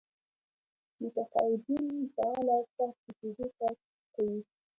متقاعدين 1.01 1.87
فعاله 2.15 2.57
پاتې 2.75 3.09
کېدو 3.19 3.45
کار 3.57 3.75
کوي. 4.15 4.39